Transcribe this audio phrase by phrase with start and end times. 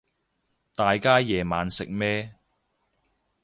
[0.73, 2.33] 大家夜晚食咩